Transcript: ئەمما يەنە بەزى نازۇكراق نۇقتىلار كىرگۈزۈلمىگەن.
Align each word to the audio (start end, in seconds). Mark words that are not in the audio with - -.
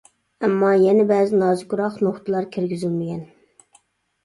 ئەمما 0.45 0.69
يەنە 0.83 1.05
بەزى 1.11 1.41
نازۇكراق 1.43 2.01
نۇقتىلار 2.07 2.51
كىرگۈزۈلمىگەن. 2.57 3.23